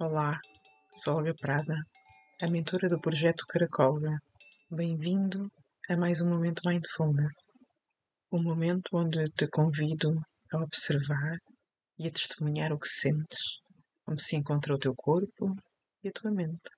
[0.00, 0.40] Olá,
[0.96, 1.76] sou Olga Prada,
[2.42, 4.18] a mentora do projeto Caracolga.
[4.68, 5.46] Bem-vindo
[5.88, 7.60] a mais um momento Mindfulness,
[8.32, 10.20] um momento onde te convido
[10.52, 11.36] a observar
[11.96, 13.38] e a testemunhar o que sentes,
[14.08, 15.54] onde se encontra o teu corpo
[16.02, 16.70] e a tua mente.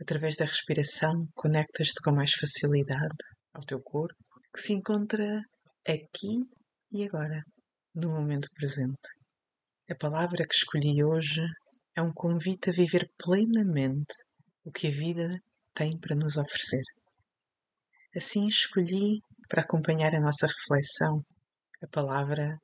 [0.00, 4.16] Através da respiração, conectas-te com mais facilidade ao teu corpo,
[4.54, 5.42] que se encontra
[5.86, 6.40] aqui
[6.90, 7.42] e agora,
[7.94, 9.10] no momento presente.
[9.90, 11.42] A palavra que escolhi hoje
[11.96, 14.14] é um convite a viver plenamente
[14.64, 15.28] o que a vida
[15.72, 16.82] tem para nos oferecer.
[18.16, 21.24] Assim escolhi para acompanhar a nossa reflexão
[21.82, 22.56] a palavra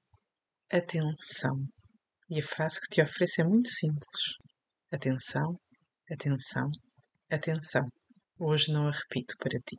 [0.72, 1.64] atenção.
[2.28, 4.20] E a frase que te ofereço é muito simples:
[4.92, 5.58] atenção,
[6.10, 6.70] atenção,
[7.30, 7.88] atenção.
[8.38, 9.76] Hoje não a repito para ti.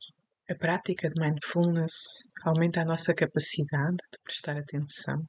[0.49, 1.93] A prática de mindfulness
[2.45, 5.25] aumenta a nossa capacidade de prestar atenção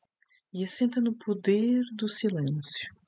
[0.53, 3.02] e assenta no poder do silêncio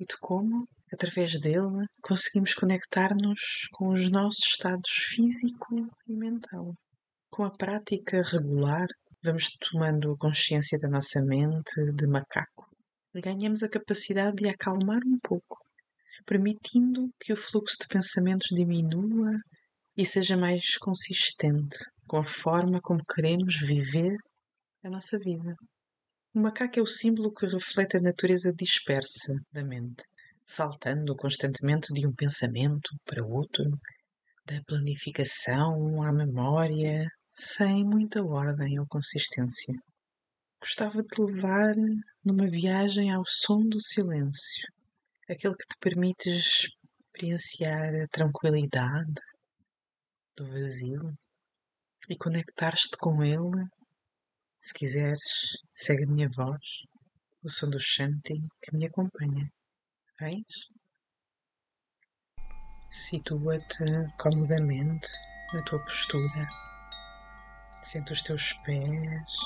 [0.00, 6.74] e de como, através dele, conseguimos conectar-nos com os nossos estados físico e mental.
[7.30, 8.86] Com a prática regular,
[9.22, 12.66] vamos tomando consciência da nossa mente de macaco.
[13.14, 15.58] Ganhamos a capacidade de acalmar um pouco,
[16.24, 19.32] permitindo que o fluxo de pensamentos diminua
[19.96, 21.76] e seja mais consistente
[22.08, 24.16] com a forma como queremos viver
[24.82, 25.54] a nossa vida.
[26.32, 30.04] O macaco é o símbolo que reflete a natureza dispersa da mente,
[30.46, 33.64] saltando constantemente de um pensamento para outro,
[34.46, 39.74] da planificação à memória, sem muita ordem ou consistência.
[40.60, 41.74] Gostava de levar
[42.24, 44.68] numa viagem ao som do silêncio,
[45.28, 49.20] aquele que te permite experienciar a tranquilidade
[50.36, 51.12] do vazio
[52.08, 53.66] e conectar-te com ele
[54.60, 56.60] se quiseres, segue a minha voz,
[57.42, 59.50] o som do Shanti que me acompanha.
[60.20, 60.68] Vens?
[62.90, 63.84] Situa-te
[64.18, 65.08] comodamente
[65.54, 66.46] na tua postura.
[67.82, 69.36] Sente os teus pés,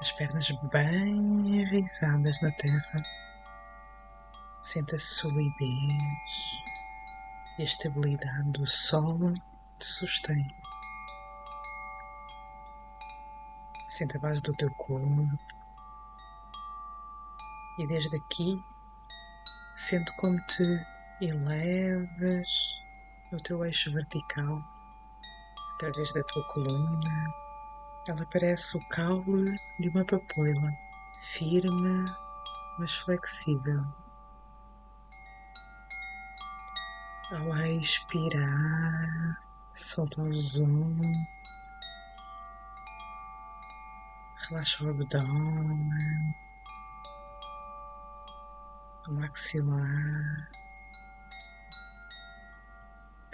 [0.00, 3.02] as pernas bem enraizadas na terra.
[4.62, 6.32] Sente a solidez
[7.58, 9.34] e a estabilidade do solo
[9.78, 10.46] te sustém.
[13.98, 15.28] Sente a base do teu corpo.
[17.80, 18.64] E desde aqui,
[19.74, 20.62] sente como te
[21.20, 22.48] elevas
[23.32, 24.62] no teu eixo vertical,
[25.74, 27.34] através da tua coluna.
[28.06, 30.72] Ela parece o caule de uma papoila,
[31.32, 32.04] firme,
[32.78, 33.84] mas flexível.
[37.32, 41.37] Ao expirar, solta os ombros
[44.48, 46.34] Relaxa o abdômen,
[49.06, 50.50] o maxilar,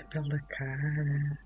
[0.01, 1.39] a pele da cara.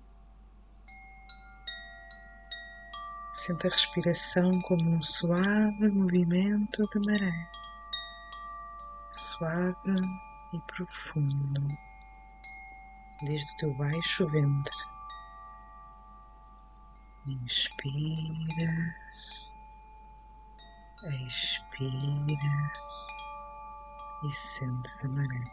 [3.35, 7.51] Sente a respiração como um suave movimento de maré,
[9.11, 9.95] suave
[10.51, 11.67] e profundo,
[13.21, 14.73] desde o teu baixo ventre.
[17.27, 18.99] Inspiras
[21.01, 22.73] Expira
[24.21, 25.43] e sentes a maré.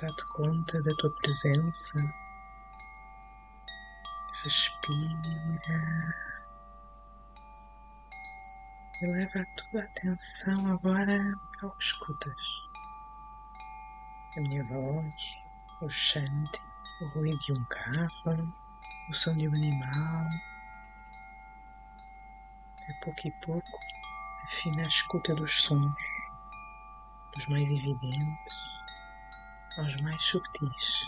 [0.00, 1.98] Dá-te conta da tua presença.
[4.44, 6.14] Respira.
[9.02, 12.46] E leva a tua atenção agora ao que escutas.
[14.36, 15.14] A minha voz,
[15.82, 16.62] o chante,
[17.00, 18.54] o ruído de um carro,
[19.10, 20.28] o som de um animal
[22.88, 23.78] a pouco e pouco,
[24.42, 25.94] a escuta dos sons,
[27.34, 28.54] dos mais evidentes
[29.78, 31.06] aos mais subtis.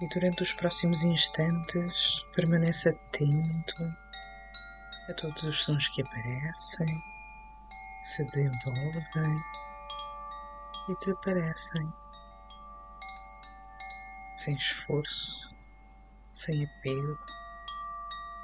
[0.00, 3.96] E durante os próximos instantes, permanece atento
[5.08, 7.02] a todos os sons que aparecem,
[8.04, 9.36] se desenvolvem
[10.88, 11.92] e desaparecem,
[14.36, 15.54] sem esforço,
[16.32, 17.37] sem apego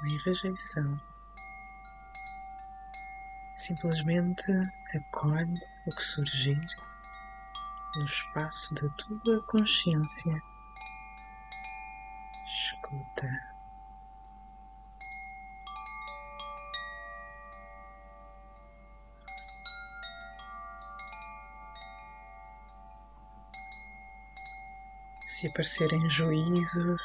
[0.05, 1.01] nem rejeição.
[3.55, 4.51] Simplesmente
[4.95, 6.61] acolhe o que surgir
[7.95, 10.41] no espaço da tua consciência.
[12.47, 13.55] Escuta.
[25.27, 27.01] Se aparecerem juízos,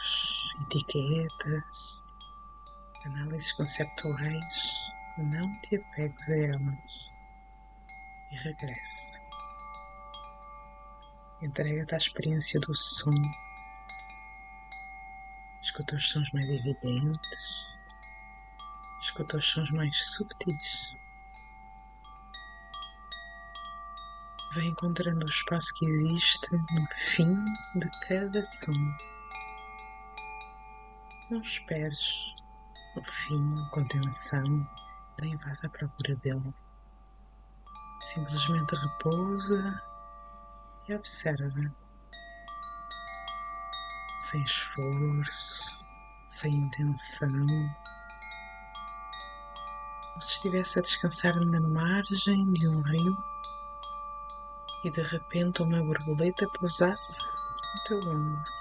[0.62, 2.00] etiquetas,
[3.06, 7.11] análises conceptuais, não te apegues a elas.
[8.31, 9.20] e regresse.
[11.43, 13.14] Entrega-te à experiência do som.
[15.62, 17.61] Escuta os sons mais evidentes.
[19.02, 20.91] Escuta os sons mais subtis.
[24.55, 27.35] Vai encontrando o espaço que existe no fim
[27.76, 28.75] de cada som.
[31.31, 32.29] Não esperes
[32.96, 34.42] o fim, contenção,
[35.20, 36.52] nem vás à procura dele.
[38.00, 39.82] Simplesmente repousa
[40.88, 41.72] e observa,
[44.19, 45.84] sem esforço,
[46.26, 47.46] sem intenção,
[50.08, 53.16] como se estivesse a descansar na margem de um rio
[54.82, 57.20] e de repente uma borboleta pousasse
[57.75, 58.59] no teu ombro.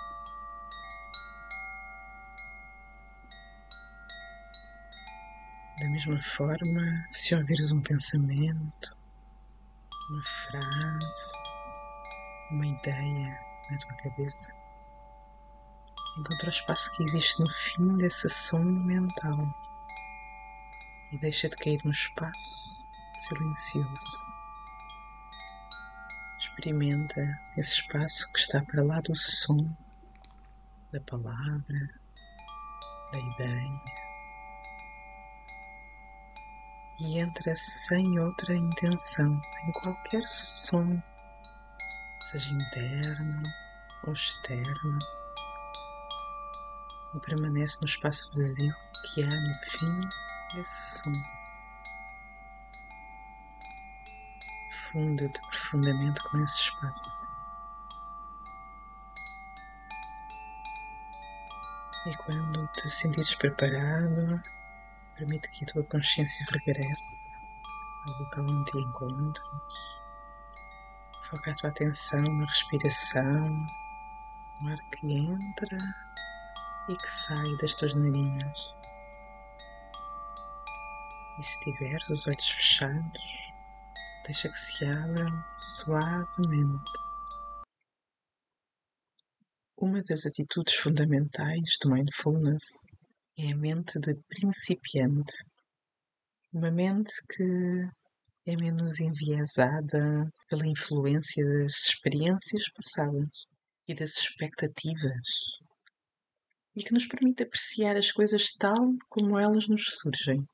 [5.99, 8.97] Mesma forma, se ouvires um pensamento,
[10.09, 11.33] uma frase,
[12.51, 13.37] uma ideia
[13.69, 14.53] na tua cabeça,
[16.17, 19.53] encontra o espaço que existe no fim desse som mental
[21.11, 22.85] e deixa-te cair no espaço
[23.15, 24.17] silencioso.
[26.39, 29.67] Experimenta esse espaço que está para lá do som,
[30.93, 31.89] da palavra,
[33.11, 34.08] da ideia.
[37.01, 41.01] E entra sem outra intenção em qualquer som,
[42.29, 43.43] seja interno
[44.05, 44.99] ou externo,
[47.15, 48.75] e permanece no espaço vazio
[49.05, 50.01] que há no fim
[50.53, 51.13] desse som.
[54.91, 57.37] Funda-te profundamente com esse espaço.
[62.07, 64.41] E quando te sentires preparado,
[65.19, 67.37] permite que a tua consciência regresse
[68.07, 69.73] ao local onde te encontras.
[71.29, 73.67] Foca a tua atenção na respiração,
[74.61, 75.77] no ar que entra
[76.87, 78.59] e que sai das tuas narinas.
[81.37, 83.23] E se tiveres os olhos fechados,
[84.25, 86.91] deixa que se abram suavemente.
[89.77, 92.63] Uma das atitudes fundamentais do mindfulness
[93.41, 95.33] é a mente de principiante.
[96.51, 97.43] Uma mente que
[98.45, 103.29] é menos enviesada pela influência das experiências passadas
[103.87, 105.29] e das expectativas
[106.75, 110.45] e que nos permite apreciar as coisas tal como elas nos surgem.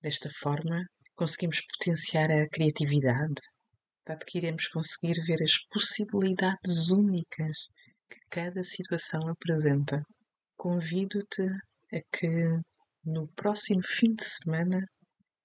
[0.00, 3.42] Desta forma, conseguimos potenciar a criatividade,
[4.06, 7.58] dado que iremos conseguir ver as possibilidades únicas
[8.08, 10.02] que cada situação apresenta.
[10.56, 11.46] Convido-te
[11.92, 12.28] a que
[13.04, 14.80] no próximo fim de semana